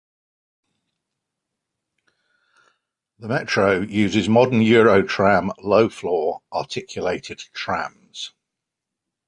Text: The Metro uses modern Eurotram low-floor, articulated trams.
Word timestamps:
The 3.19 3.27
Metro 3.27 3.81
uses 3.81 4.27
modern 4.27 4.59
Eurotram 4.61 5.51
low-floor, 5.61 6.41
articulated 6.51 7.37
trams. 7.53 8.33